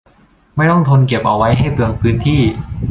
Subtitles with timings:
[0.55, 2.41] ไม่ต้องทนเก็บเอาไว้ให้เปลืองพื้นที่